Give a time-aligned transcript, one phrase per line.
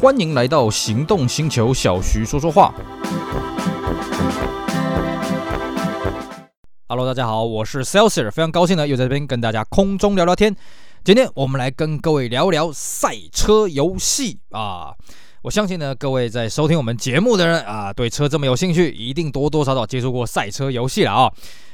[0.00, 2.72] 欢迎来到行动星球，小徐说说话。
[6.86, 10.54] Hello，大家好，我是 Celsius，非常高兴呢，又在这边跟大家空中聊聊天。
[11.02, 14.94] 今天我们来跟各位聊聊赛车游戏啊。
[15.42, 21.32] 我相信呢，各位在收听我们节目的人啊，对车这么有兴趣，一定多多少少接触过赛车游戏了啊。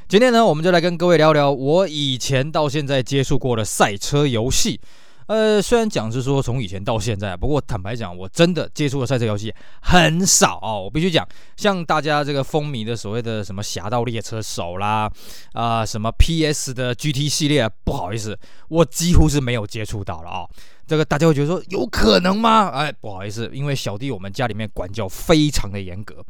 [0.09, 4.81] 今天呢，我们就来跟各位聊聊我以前到现在接触过的赛车游戏。
[5.27, 10.83] 呃，虽然讲是说从以前到现在，不过坦白讲，我真的接触的赛车游戏很少哦。
[10.85, 11.27] 我必须讲，
[11.57, 15.11] 像大家这个风靡的所谓的什么《侠盗猎车手》啦，
[15.53, 20.51] 啊、什么 PS 的 GT 系列，不好意思，我几乎是没有接触到了啊、哦。
[20.87, 22.69] 这个大家会觉得说有可能吗？
[22.69, 26.23] 哎，不好意思，因为小弟我们家里面管教非常的严格。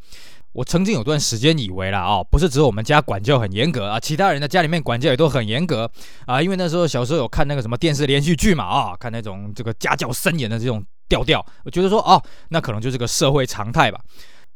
[0.54, 5.90] 我曾经有段时间以为啦，哦，不是只有我们家管教很严格啊，其他人的家里面管教也都很严格
[6.26, 6.40] 啊。
[6.40, 14.00] 因为那时候小时候有看那个什么电视连续剧嘛，啊，看那种这个家教森严的这种调调，我觉得说哦，那可能就是个社会常态吧。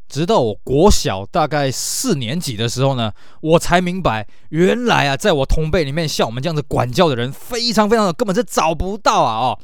[0.08, 9.58] 直到我国小大概四年级的时候呢，我才明白，原来啊，在我同辈里面像我们这样子管教的人非常非常的，根本是找不到啊，哦。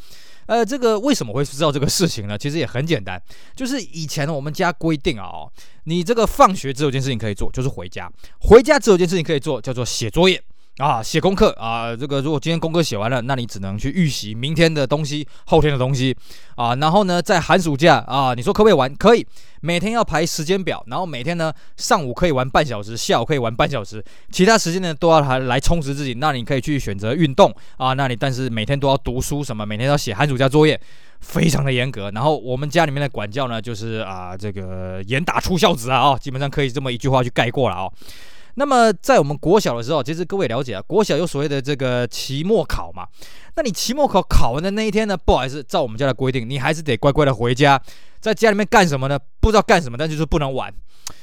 [0.47, 2.37] 呃，这个为什么会知道这个事情呢？
[2.37, 3.21] 其实也很简单，
[3.55, 5.53] 就是以前我们家规定啊，哦，
[5.85, 8.11] 你这个放学只有件事情可以做，就是回家。
[8.41, 10.43] 回家只有件事情可以做，叫做写作业。
[10.79, 16.17] 啊，写功课啊，这个如果今天功课写完了，那你只能去预习明天的东西、后天的东西
[16.57, 16.75] 啊。
[16.75, 18.93] 然后呢，在寒暑假啊，你说可不可以玩？
[18.97, 19.25] 可以，
[19.61, 26.15] 每天要排时间表，然后每天呢，上午可以玩半小时，下午可以玩半小时，其他时间呢都要来来充实自己。
[26.15, 30.81] 那你可以去选择运动啊，那你但是每天都要读书，什么每天要写寒暑假作业，
[31.21, 32.11] 非常的严格。
[32.11, 37.89] 然后我们家里面的管教呢，就是啊，这个严打出孝子啊，啊，基本上可以这么一句话去概括了啊。
[38.57, 43.07] 那么在我们国小的时候，其实各位了解啊，国小有所谓的这个期末考嘛。
[43.57, 47.81] 那你期末考考完的那一天呢，不好意思，照我们家的规定，你还是得乖乖的回家，
[48.21, 49.19] 在家里面干什么呢？
[49.41, 50.73] 不知道干什么，但就是不能玩。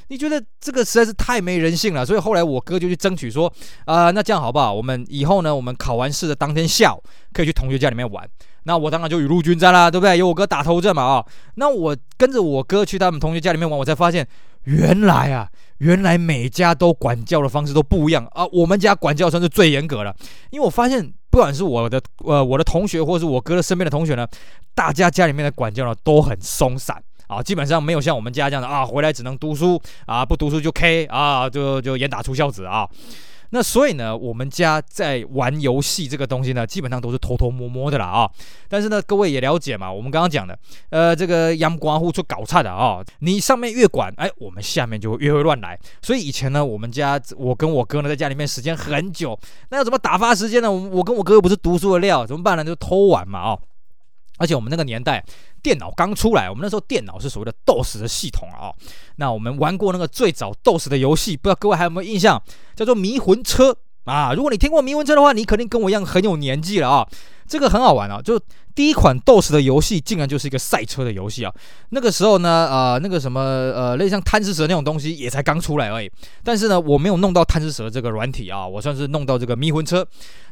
[0.10, 3.48] 你觉得这个实在是太没人性了，所以后来我哥就去争取说，
[3.86, 4.74] 啊、呃，那这样好不好？
[4.74, 8.30] 我们以后呢，我们考完试的当天下午可以去同学家里面玩。
[8.64, 10.18] 那我当然就雨露均沾啦，对不对？
[10.18, 11.26] 有我哥打头阵嘛啊、
[11.56, 14.28] 那我跟着我哥去他们同学家里面玩，我才发现。
[14.64, 15.50] 原来啊，
[15.80, 18.46] 原来每家都管教的方式都不一样啊。
[18.52, 20.16] 我们家管教算是最严格了，
[20.50, 24.28] 因为我发现，不管是我的呃我的同学，或是我哥的身边的同学呢，
[24.76, 32.88] 大家家里面的管教呢都很松散啊，基本上没有像我们家这样的啊，回来只能读书啊，不读书就 K 啊，就就严打出孝子啊。
[33.52, 38.30] 那所以呢，我们家在玩游戏这个东西呢，基本上都是偷偷摸摸的啦啊。
[38.70, 40.58] 但是呢，各位也了解嘛，我们刚刚讲的，
[40.90, 45.78] 呃，这个阳光户出搞差的啊，你上面越管，哎，我们下面就越会乱来。
[46.02, 49.38] 所以以前呢，我们家我跟我哥呢，在家里面时间很久，
[49.70, 50.72] 那要怎么打发时间呢？
[50.72, 52.64] 我我跟我哥又不是读书的料，怎么办呢？
[52.64, 53.58] 就偷玩嘛啊。
[54.42, 55.24] 而且我们那个年代。
[55.64, 58.74] 电脑刚出来，我们那时候电脑是所谓的 DOS 的系统啊、
[59.18, 62.42] 那我们玩过那个最早 DOS 的游戏，不知道各位还有没有印象？
[62.76, 63.72] 叫做《迷魂车》
[64.12, 64.34] 啊。
[64.34, 67.08] 如果你听过《迷魂车》的话，你肯定跟我一样很有年纪了啊。
[67.48, 68.42] 这个很好玩啊，就
[68.74, 71.54] 第一款 DOS 的游戏竟然就是一个赛车的游戏啊。
[71.90, 76.10] 那个时候呢，呃，那个什么呃，类似像贪吃蛇那种东西也才刚出来而已。
[76.44, 80.06] 但是呢，我没有弄到贪吃蛇这个软体啊，我算是弄到这个迷魂车。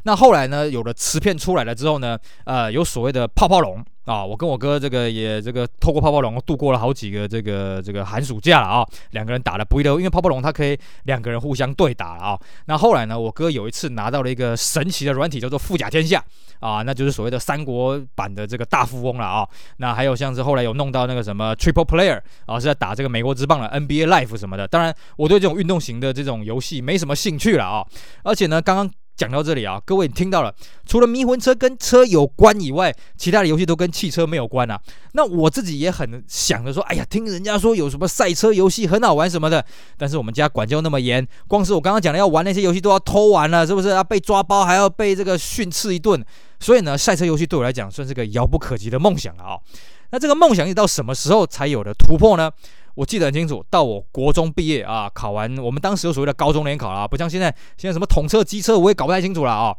[0.04, 3.84] 那后来呢，有了磁片出来了之后呢，呃，有所谓的泡泡龙。
[4.06, 12.36] 啊，我跟我哥这个也这个透过泡泡龙度过了好几个这个这个寒暑假了啊，两个人打了不亦乐，因为泡泡龙它可以两个人互相对打啊。
[12.64, 16.24] 那后来呢，我哥有一次拿到了一个神奇的软体，叫做富甲天下
[16.58, 19.46] 啊，那就是所谓的三国版的这个大富翁了啊。
[19.76, 24.66] 那还有像是后来有弄到那个什么 Triple Player 啊，是在打这个美国之棒的 NBA Life 什么的。
[24.66, 27.86] 当然，我对这种运动型的这种游戏没什么兴趣了啊。
[28.24, 28.90] 而且呢，刚刚。
[29.16, 30.54] 讲到这里啊，各位你听到了，
[30.86, 34.80] 除了迷魂车跟车有关以外，其他的游戏都跟汽车没有关啊。
[35.12, 39.62] 那我自己也很想着说，哎呀，听人家说有什么赛车游戏很好玩什么的，
[39.98, 43.90] 但是我们家管教那么严，光是我刚刚讲的要玩那些游戏都要偷玩了，是不是？
[43.90, 46.24] 要被抓包，还要被这个训斥一顿。
[46.60, 49.58] 所以呢，赛车游戏对我来讲算是个遥不可及的梦想了啊。
[50.10, 52.50] 那这个梦想一到什么时候才有的突破呢？
[52.94, 59.74] 我记得很清楚，到我国中毕业啊，考完我们当时有所谓的高中联考啊，不像现在，现在什么统测、机测，我也搞不太清楚了啊。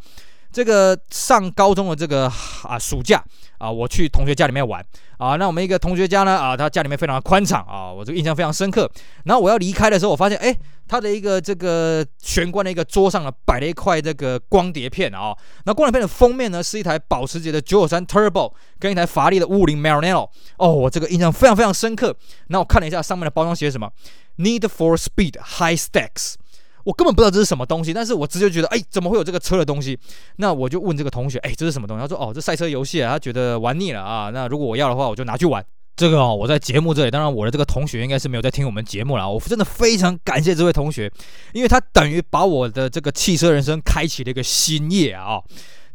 [0.52, 2.32] 这个上高中的这个
[2.64, 3.24] 啊暑假
[3.58, 4.84] 啊，我去同学家里面玩
[5.18, 5.36] 啊。
[5.38, 8.90] 那我们一个同学家呢啊，他家里面非常的宽敞啊，我这个印象非常深刻。
[9.24, 10.54] 然后我要离开的时候，我发现哎，
[10.88, 15.34] 他的一个这个玄关的一个桌上呢，摆了一块这个光碟片啊。
[15.66, 20.30] 那光碟片的封面呢，是一台保时捷的993 Turbo 跟一台法拉利的550 Maranello。
[20.58, 22.16] 哦，我这个印象非常非常深刻。
[22.48, 23.90] 那我看了一下上面的包装写什么
[24.38, 26.34] ，Need for Speed High Stacks。
[26.84, 29.98] 我根本不知道这是什么东西，但是我直接觉得，哎，怎么会有这个车的东西？
[30.38, 32.02] 那我就问这个同学，哎，这是什么东西？
[32.02, 34.30] 他说，哦，这赛车游戏啊，他觉得玩腻了啊。
[34.34, 35.64] 那如果我要的话，我就拿去玩。
[35.98, 39.30] 这个哦，我在节目这里，当然我的这个同学应该是没有在听我们节目了。
[39.30, 41.12] 我真的非常感谢这位同学，
[41.54, 45.42] 因为他等于把我的这个汽车人生开启了一个新页啊。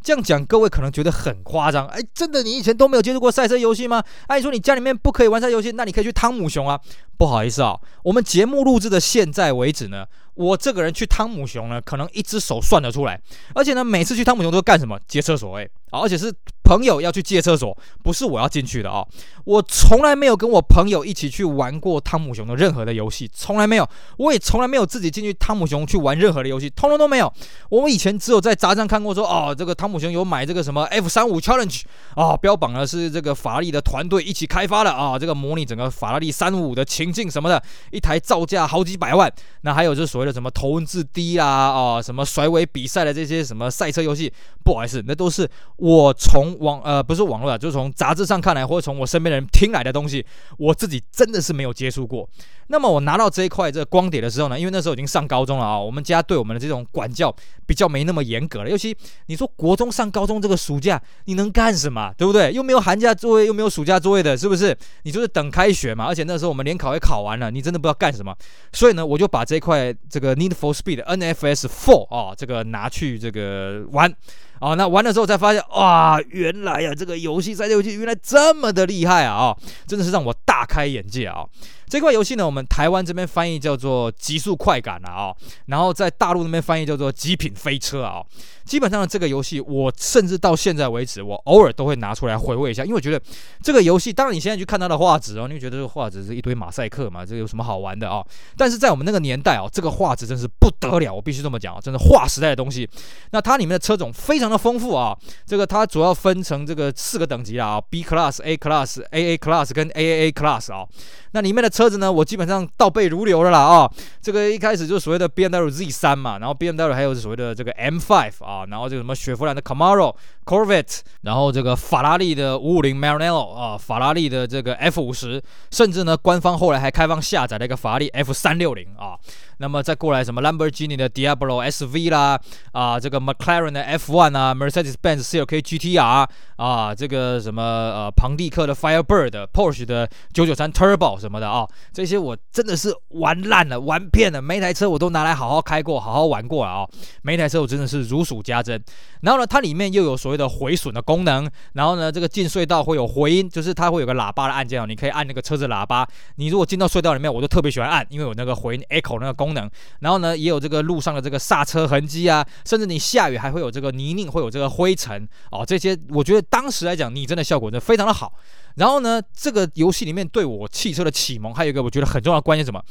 [0.02, 1.84] 这样讲，各位可能觉得很夸张。
[1.88, 4.00] 哎，真的，你以前都没有接触过赛车游戏吗？
[4.28, 6.78] 哎，你说你家里面不可以玩赛车游戏，那你可以去汤姆熊啊。
[7.18, 10.06] 不好意思啊，我们节目录制的现在为止呢，
[10.36, 13.20] 我这个人去汤姆熊呢，可能一只手算得出来。
[13.54, 14.98] 而且呢，每次去汤姆熊都干什么？
[15.08, 15.58] 接厕所
[16.00, 16.32] 而且是
[16.62, 19.06] 朋友要去借厕所，不是我要进去的啊。
[19.44, 23.88] 我从来没有跟我朋友一起去玩过汤姆熊的任何的游戏，从来没有。
[24.16, 27.32] 我也从来没有自己进去汤姆熊去玩任何的游戏，通通都没有。
[27.70, 31.82] 我们以前只有在杂志上看过说，哦，这个汤姆熊有买这个什么 F 三五 Challenge
[32.14, 37.62] 啊，标榜的是这个法拉利的团队一起开发的啊，这个模拟整个法拉利三五的情境什么的，
[37.93, 39.32] 一台造价好几百万。
[39.60, 44.32] 那还有就是所谓的什么头文字 D 啦，啊，什么甩尾比赛的这些什么赛车游戏，
[44.64, 45.48] 不好意思，那都是
[45.86, 50.26] 我从网呃不是网络啊，就是从杂志上看来，或者从我身边的人听来的东西，
[50.58, 52.28] 我自己真的是没有接触过。
[52.66, 57.32] 那么我拿到这一块这个光碟的时候呢，因为那时候已经上高中了啊，我们家对我们的这种管教
[57.66, 58.68] 比较没那么严格了。
[58.68, 58.96] 尤其
[59.26, 62.12] 你说国中上高中这个暑假，你能干什么？
[62.18, 62.52] 对不对？
[62.52, 64.76] 又没有寒假作业，又没有暑假作业的，是不是？
[65.04, 66.06] 你就是等开学嘛。
[66.06, 68.34] 而且那时候我们联考也考完了，你真的不知道干什么。
[68.72, 74.12] 所以呢，我就把这块这个 Need for Speed NFS Four 啊，这个拿去这个玩。
[74.61, 79.35] 哦，那玩的时候才发现，哇，原来呀，这个游戏赛车游戏原来这么的厉害啊！
[79.35, 79.56] 啊，
[79.87, 81.44] 真的是让我大开眼界啊！
[81.88, 85.34] 这款游戏呢，我们台湾这边翻译叫做《极速快感》啊，
[85.66, 88.22] 然后在大陆那边翻译叫做《极品飞车》啊。
[88.64, 93.22] 基本上的这个游戏，我甚至到现在为止，我偶尔都会拿出来回味一下，因为我觉得
[93.62, 98.24] 这个游戏，当然你现在去看它的画质哦，你会觉得这个画质是一堆马赛克嘛，这个有什么好玩的啊？
[98.56, 102.90] 但是在我们那个年代哦，这个画质真是不得了，我必须这么讲，真的划时代的东西。
[103.30, 105.16] 那它里面的车种非常的丰富啊，
[105.46, 110.84] 这个它主要分成这个四个等级啦啊，B Class、A Class、AA Class 跟 AAA Class 啊。
[111.32, 113.93] 那里面的车子呢，我基本上倒背如流了啦啊！
[114.23, 120.14] 这个一开始就是所谓的 BMW Z3 嘛，然后 BMW 还有所谓的这个 M5 啊，然后这个什么雪佛兰的 Camaro、
[120.46, 129.19] Corvette，然后这个法拉利的五五零 Maranello 啊，法拉利的这个 F50，甚至呢，官方后来还开放下载了一个法拉利 F360 啊。
[129.58, 132.38] 那么再过来什么 Lamborghini 的 Diablo SV 啦，
[132.73, 146.87] 啊，这个 McLaren 的 F1 啊，Mercedes-Benz CLK GTR 啊，这个什么呃庞蒂克的 Firebird，Porsche 的993 Turbo 什么的啊，这些我真的是玩烂了，玩遍了，每一台车我都拿来好好开过，好好玩过啊，
[147.23, 148.82] 每一台车我真的是如数家珍。
[149.23, 156.06] 然后呢，它里面又有所谓的回损的功能，然后呢，这个进隧道会有回音，就是它会有个喇叭的按键哦，你可以按那个车子喇叭。
[156.35, 159.45] 你如果进到隧道里面，我就特别喜欢按，因为有那个回音 echo 那个功。
[159.46, 159.70] 功能，
[160.00, 168.32] 然后呢，也有这个路上的这个刹车痕迹啊，甚至你下雨还会有这个泥泞，会有这个灰尘哦，这些我觉得当时来讲，你真的效果真的非常的好。
[168.75, 172.82] 然后呢，这个游戏里面对我汽车的启蒙，还有一个我觉得很重要的关键什么？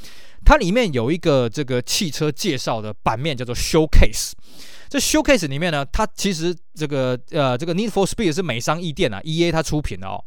[0.44, 4.32] 它里面有一个这个汽车介绍的版面叫做 Showcase。
[4.90, 10.24] 这 Showcase 里面呢，它其实这个呃这个 Need for Speed 是美商易电啊，EA 它出品的哦。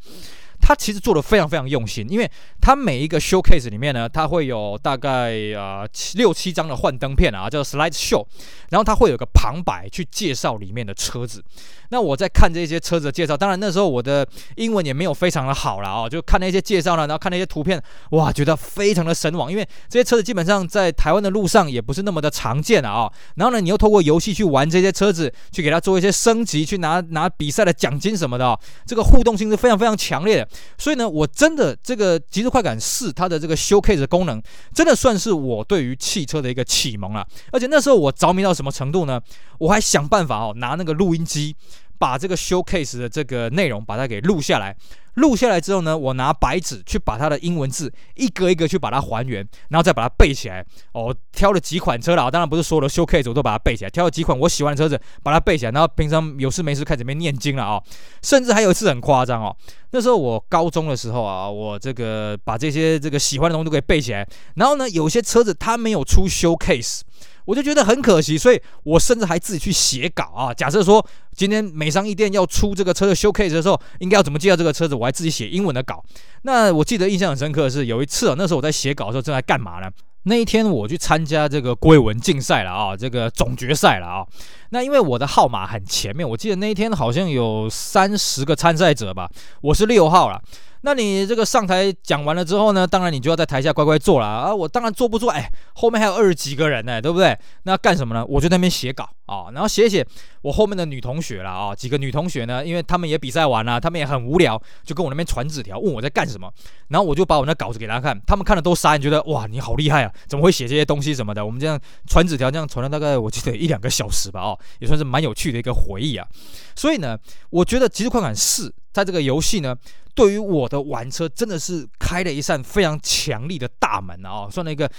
[0.69, 2.29] 他其实做的非常非常用心，因为
[2.61, 8.23] 他每一个 showcase 里面呢，它会有大概啊、呃、六七张的幻灯片啊，叫 slide show，
[8.69, 11.43] 然后它会有个旁白去介绍里面的车子。
[11.89, 14.23] 那我在看这些车子的介绍，当然那时候我的
[14.57, 23.11] 英文也没有非常的好了啊，就看那些介绍呢，然后看那些图片，哇，觉得非常的神往，因为这些车子基本上在台湾的路上也不是那么的常见了啊。
[23.37, 30.47] 然后呢，你又透过游戏去玩这些车子，去给它做一些升级，去拿拿比赛的奖金什么的，这个互动性是非常非常强烈的。
[30.77, 34.41] 所以呢，我真的这个极速快感四它的这个修 case 的功能，
[34.73, 37.25] 真的算是我对于汽车的一个启蒙了。
[37.51, 39.21] 而且那时候我着迷到什么程度呢？
[39.57, 41.55] 我还想办法哦，拿那个录音机。
[41.99, 44.75] 把这个 showcase 的这个内容把它给录下来，
[45.15, 50.65] 录下来之后呢，我拿白纸去把它的英文字一个一个去把它还原，然后再把它背起来。
[50.93, 57.83] 哦，挑了几款车了，当然不是所有的 showcase 我都把它背起来，挑了几款我喜欢的车子把它背起来，然后平常有事没事开始边念经了啊、
[58.23, 59.53] 甚至还有一次很夸张哦，
[59.91, 64.25] 那时候我高中的时候啊，我这个把这些这个喜欢的东西都给背起来，
[64.55, 67.01] 然后呢，有些车子它没有出 showcase。
[67.49, 70.53] 我就觉得很可惜，所以我甚至还自己去写稿啊。
[70.53, 71.03] 假设说
[71.35, 76.03] 今天美商一店要出这个车的 showcase 的时候，应该要怎么介绍这个车子，我还自己写英文的稿。
[76.43, 79.89] 那我记得印象很深刻的是，有一次啊，那时候我在写稿的时候正在干嘛呢？
[80.23, 84.23] 那一天我去参加这个国文竞赛了啊，这个总决赛了啊。
[84.69, 89.27] 那因为我的号码很前面，我记得那一天好像有三十个参赛者吧，
[89.61, 90.39] 我是六号了。
[90.81, 94.55] 那你这个上台讲完了之后呢，当然你就要在台下乖乖坐了啊！
[94.55, 97.37] 我当然坐不住，哎，后面还有二十几个人呢，对不对？
[97.63, 98.25] 那干什么呢？
[98.25, 100.05] 我就在那边写稿啊，然后写写。
[100.41, 106.49] 我后面的女同学了啊，几个女同学呢，因为他们也比赛完了，他们也很无聊，就跟我那边传纸条，问我在干什么。
[106.87, 111.45] 然后我就把我那稿子给他看，他们看了都傻，觉得哇，你好厉害啊，怎么会写这些东西什么的？
[111.45, 116.25] 我们这样传纸条，这样传了大概我记得一两个小时吧，哦， 也算是蛮有趣的一个回忆啊。
[116.73, 117.17] 所以呢，
[117.49, 119.75] 我觉得《极速快感四》在这个游戏呢，
[120.15, 124.89] 对于我的玩车真的是开了一扇非常强力的大门啊，算了一个。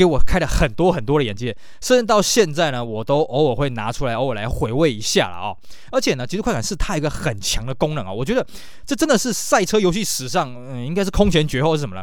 [0.00, 5.56] 给我开了很多很多的眼界，甚至到现在呢，我都偶尔会拿出来，偶尔来回味一下了啊、哦。
[5.92, 8.46] 而且呢，极速快感是它一个很强的功能啊，我觉得
[8.86, 12.02] 这真的是赛车游戏史上，嗯，应该是空前绝后是什么呢？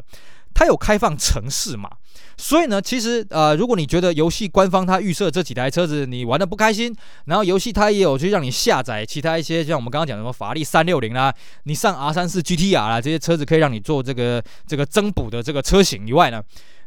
[0.54, 1.90] 它有开放城市嘛，
[2.38, 16.40] 所以呢，其实呃，如果你觉得游戏官方它预设这几台车子你玩得不开心，然后游戏它也有去让你下载其他一些，像我们刚刚讲什么法拉利三六零啦，你上 R 三四 GTR 啦这些车子可以让你做这个这个增补的这个车型以外呢。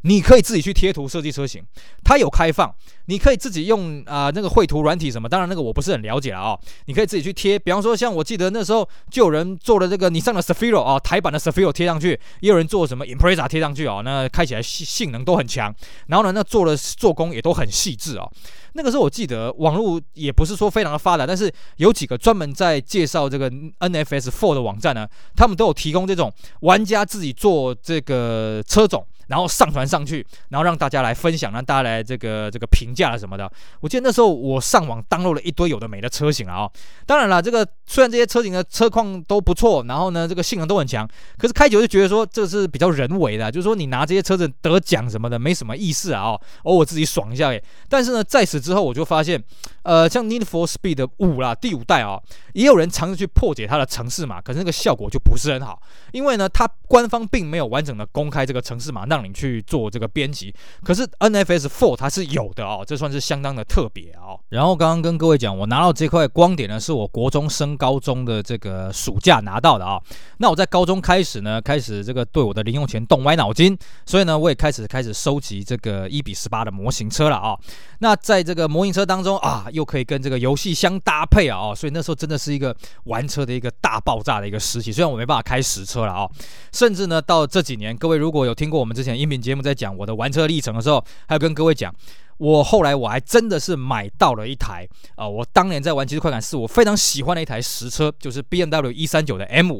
[0.02, 1.62] 你可以自己去贴图设计车型，
[2.02, 2.74] 它有开放，
[3.06, 6.60] 你可以自己用啊、那个绘图软体什么，当然那个我不是很了解了啊、哦。
[6.86, 15.74] 你可以自己去贴，比方说像我记得那时候就有人做了这个你上了 Safiro 啊，台版的 Safiro 贴上去，也有人做什么 Impreza 贴上去啊、哦，那开起来性性能都很强，
[16.06, 18.26] 然后呢那做的做工也都很细致啊。
[18.72, 29.04] 那个时候我记得网络也不是说非常的发达，但是有几个专门在介绍这个 NFS Four 的网站呢，他们都有提供这种玩家自己做这个车种。
[29.30, 33.50] 然后上传上去，然后让大家来分享，让大家来这个这个评价什么的。
[33.80, 36.68] 我记得那时候我上网 download 了一堆有的没的车型啊、
[37.06, 47.62] 当然了，这个虽然这些车型的车况都不错，然后呢这个性能都很强，可是开久就觉得说这是比较人为的，就是说你拿这些车子得奖什么的没什么意思啊哦，偶尔自己爽一下诶。
[47.88, 49.40] 但是呢，在此之后我就发现，
[49.84, 52.22] 呃，像 Need for Speed 五啦，第五代啊、哦，
[52.54, 55.80] 也有人尝试去破解它的城市码，可是那个效果就不是很好，
[56.12, 59.20] 因为呢，它官方并没有完整的公开这个城市码，让。
[59.20, 60.50] 你去做这个编辑，
[60.82, 64.40] 可是 NFS Four 它是有的哦，这算是相当的特别哦。
[64.48, 69.98] 然后刚刚跟各位讲，我拿到这块光碟呢，是我国中升高中的这个暑假拿到的啊、
[70.36, 77.56] 那我在高中开始呢，开始这个对我的零用钱动歪脑筋，所以呢，我也开始开始收集这个一比十八的模型车了啊、
[78.00, 84.92] 那在这个模型车当中啊，又可以跟这个游戏相搭配啊、所以那时候真的是一个玩车的一个大爆炸的一个时期。
[84.92, 86.28] 虽然我没办法开实车了啊、
[86.72, 89.10] 甚至呢，到这几年，各位如果有听过我们之前。
[89.20, 91.94] 音频节目在讲我的玩车历程的时候，还有跟各位讲，
[92.40, 99.72] 我后来我还真的是买到了一台啊、我当年在玩极速快感4，我非常喜欢的一台实车，就是 BMW 139的 M，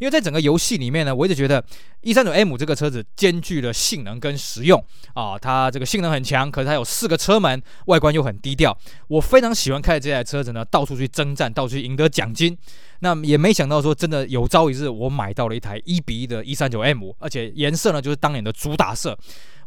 [0.00, 1.64] 因为在整个游戏里面呢，我一直觉得
[2.02, 8.76] 139 M 这个车子兼具了性能跟实用啊，它这个性能很强，可是它有四个车门，外观又很低调，
[9.06, 12.58] 我非常喜欢开这台车子呢，到处去征战，到处去赢得奖金。
[13.02, 19.16] 那也没想到说，真的有朝一日我买到了一台一比一的 139M，而且颜色呢就是当年的主打色，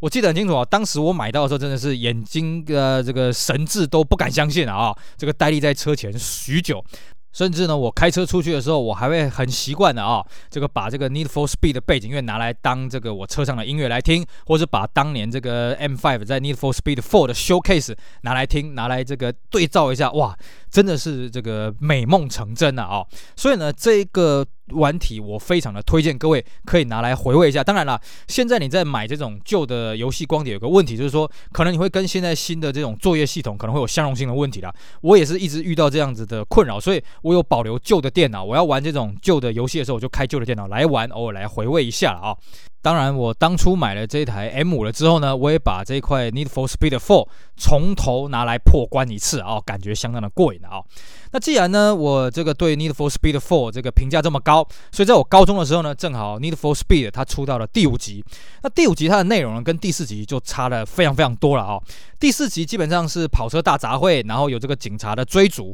[0.03, 0.65] 我记得很清楚啊。
[0.65, 4.93] 当时我买到的时候，真的是眼睛呃这个神智都不敢相信啊！
[5.15, 6.83] 这个呆立在车前许久。
[7.31, 20.37] 甚至呢，我开车出去的时候，我还会很习惯的啊，这个把这个 Need for Speed 的背景音乐拿来当这个我车上的音乐来听，或者把当年这个 M5 在 Need for Speed 4的 Showcase 拿来听，拿来这个对照一下，哇，
[20.73, 23.05] 真的是这个美梦成真了啊！
[23.37, 24.45] 所以呢，这个。
[24.67, 27.61] 玩体我非常的推荐各位可以拿来回味一下。
[27.61, 27.99] 当然了，
[28.29, 34.73] 现在你在买这种旧的游戏光碟，有个问题就是说，可能你会跟现在新的这种作业系统可能会有相容性的问题啦。
[35.01, 38.41] 我也是一直遇到这样子的困扰，所以我有保留旧的电脑。
[38.41, 42.37] 我要玩这种旧的游戏的时候，我就开旧的电脑来玩，偶尔来回味一下了啊。
[42.83, 50.83] 当然，我当初买了这一台 M5 了之后呢，我也把这块 Need for Speed 4从头拿来破关一次啊，感觉相当的过瘾的啊。
[51.31, 58.21] 那既然呢，我这个对 Need for Speed 4这个评价这么高，所以在我高中的时候呢，正好 Need for Speed 它出到了第五集。
[58.63, 61.79] 那第五集它的内容呢，跟第四集就差了非常非常多了啊。
[62.19, 65.73] 第四集基本上是跑车大杂烩，然后有这个警察的追逐。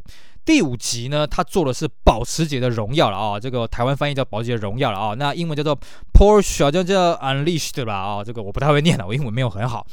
[0.49, 5.77] 第五集呢，他做的是保时捷的荣耀了啊，这个台湾翻译叫保时捷荣耀了啊，那英文叫做
[6.11, 9.85] Porsche，好像叫 Unleashed 吧啊，这个我不太会念了，我英文没有很好。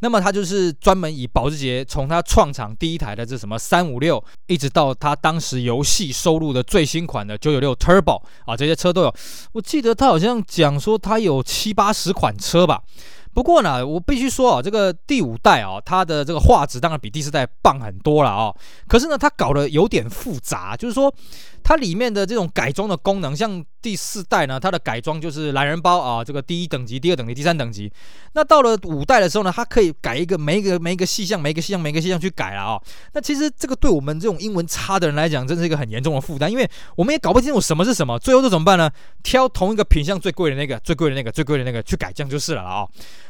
[0.00, 9.14] 那么他就是专门以保时捷从他创厂第一台的这什么三五六，一直到他当时游戏收录的最新款的九九六 Turbo 啊，这些车都有。
[9.52, 12.80] 我记得他好像讲说他有七八十款车吧。
[13.38, 18.52] 不过呢，我必须说啊，这个第五代啊，它的这个画质当然比第四代棒很多了啊。
[18.88, 21.14] 可是呢，它搞得有点复杂，就是说
[21.62, 27.88] 它里面的这种改装的功能，像第四代呢，它的改装就是懒人包啊，这个第一等级、第二等级、第三等级。
[28.32, 32.82] 那到了五代的时候呢，它可以改一个每一个每一个细项、每一个细项、每一个细项去改了啊。
[33.12, 38.18] 那其实这个对我们这种英文差的人来讲，真是一个很严重的负担，因为我们也搞不清楚什么是什么。
[38.18, 38.90] 最后这怎么办呢？
[39.22, 42.84] 挑同一个品相最贵的那个、最贵的那个、最贵的那个去改，这样就是了啊。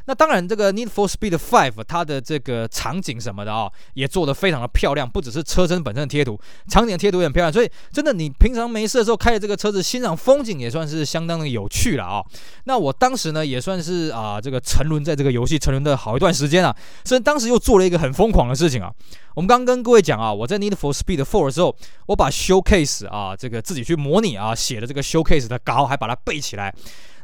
[0.08, 7.52] 那当然，这个 Need for Speed Five 它的这个场景什么的啊，也做得非常的漂亮，不只是车身本身的贴图，场景贴图也很漂亮。
[7.52, 12.24] 所以真的，你平常没事的时候开着这个车子欣赏风景，也算是相当的有趣了啊。
[12.64, 16.74] 那我当时呢，也算是啊，这个沉沦在这个游戏沉沦的好一段时间啊。
[17.04, 18.90] 所以当时又做了一个很疯狂的事情啊。
[19.34, 26.74] 我们刚刚跟各位讲啊，我在 Need for Speed Four 的时候，我把 Showcase 啊这个自己去模拟啊写的这个 Showcase 的稿，还把它背起来。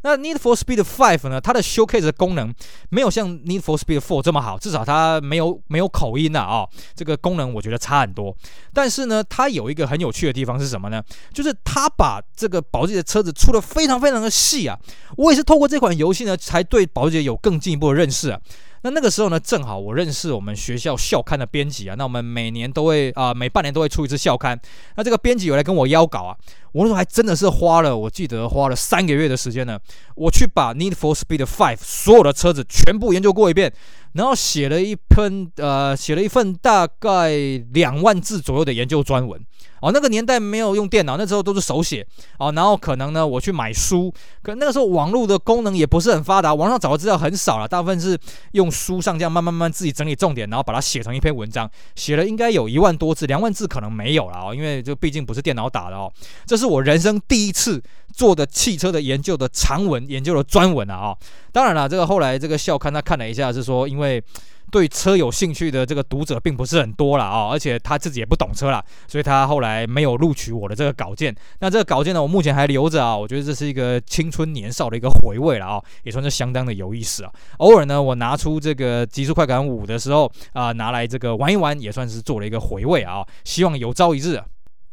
[0.05, 1.41] 那 Need for Speed Five 呢？
[1.41, 2.55] 它的 Showcase 的功能
[2.91, 8.37] 没有像 Need for Speed Four 这么好，至少它没有没有口音了啊、这个功能我觉得差很多。
[8.75, 11.03] 但是呢，它有一个很有趣的地方是什么呢？
[11.33, 14.79] 就是它把这个保时捷的车子出的非常非常的细啊。
[15.17, 18.39] 我也是透过这款游戏呢，才对保时捷有更进一步的认识啊。
[18.85, 21.95] 那那个时候呢，正好我认识我们学校校刊的编辑啊。
[21.97, 24.61] 那我们每年都会啊、每半年都会出一次校刊。
[24.97, 26.37] 那这个编辑有来跟我邀稿啊。
[26.73, 29.79] 我那时候还真的是花了，我记得花了三个月的时间呢，
[30.17, 33.73] 我去把 Need for Speed Five 所有的车子全部研究过一遍。
[34.15, 37.31] 然后写了一篇，呃，写了一份大概
[37.73, 39.41] 两万字左右的研究专文。
[39.81, 42.07] 哦，那个年代没有用电脑，那时候都是手写。
[42.39, 44.11] 哦，然后可能呢，我去买书，
[44.43, 48.19] 可那个时候网络的功能也不是很发达，网上找的资料很少了，大部分是
[48.53, 51.71] 用书上这样慢慢慢自己整理重点，然后把它写成一篇文章。
[51.97, 56.11] 写了应该有一万多字，两万字可能没有了哦，因为这毕竟不是电脑打的哦。
[56.47, 57.83] 这是我人生第一次
[58.15, 61.19] 做的汽车的研究的长文，研究的专文啊，哦。
[61.53, 64.23] 当然了，这个后来这个校刊他看了一下，是说因为
[64.71, 71.35] 对车有兴趣的这个读者并不是很多了啊，而且他自己也不懂车了，所以他后来没有录取我的这个稿件。
[71.59, 77.33] 那这个稿件呢，我目前还留着啊，我觉得这是一个青春年少的一个回味了啊，也算是相当的有意思啊。
[77.59, 83.25] 偶尔呢，我拿出这个极速快感五的时候啊，拿来这个玩一玩，也算是做了一个回味啊。
[83.45, 84.41] 希望有朝一日。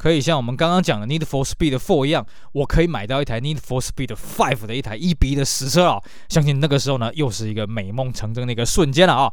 [0.01, 6.01] 可以像我们刚刚讲的 Need for Speed Four 一样，我可以买到一台 Need for Speed Five 的一台一比一的实车啊！
[6.27, 9.31] 相信那个时候呢，又是一个美梦成真的一个瞬间了啊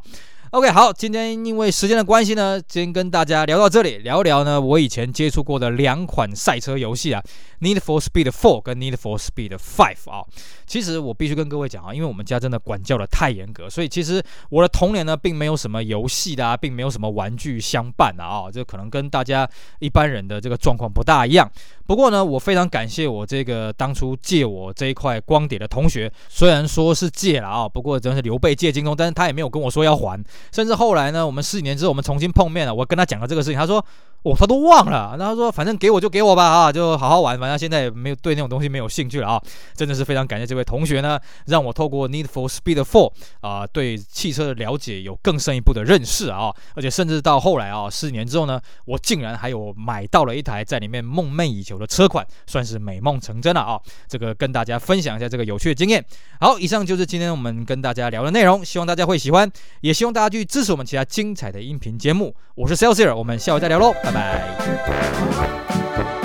[0.51, 7.21] ！OK，好，今天因为时间的关系呢，今天跟大家聊到这里，聊聊呢我以前接触过的两款赛车游戏啊
[7.61, 10.25] ，Need for Speed Four 跟 Need for Speed Five 啊。
[10.65, 21.47] 其实我必须跟各位讲啊，因为我们家真的管教的太严格，所以其实我的童年呢，并没有什么游戏的啊，并没有什么玩具相伴的啊，这可能跟大家一般人的这个状况不大一样。
[21.85, 30.23] 不过呢，我非常感谢我这个当初借我这一块光碟的同学，虽然说是借了啊，不过真是刘备借荆州，但是他也没有跟我说要还。
[30.51, 33.83] 甚至后来呢，我们四年之后我们重新碰面了，我跟他讲了这个事情，他说。
[34.23, 35.15] 哦，他都忘了。
[35.17, 37.39] 然后他说，反正给我就给我吧，啊，就好好玩。
[37.39, 39.41] 反正现在也没有对那种东西没有兴趣了啊。
[39.75, 46.53] 真的是非常感谢这位同学呢，让我透过 Need for Speed Four 啊，对汽车的了解有更深一步的认识啊。
[46.75, 53.79] 而且甚至到后来啊，四年之后呢，我竟然还有买到了一台在里面梦寐以求的车款，算是美梦成真了啊。
[54.09, 56.03] 这个跟大家分享一下这个有趣的经验。
[56.41, 62.35] 好，以上就是今天我们跟大家聊的内容，希望大家会喜欢，也希望大家继续支持我们其他精彩的音频节目。
[62.55, 63.93] 我是 Celsius，我们下回再聊喽。
[64.11, 66.18] 拜拜。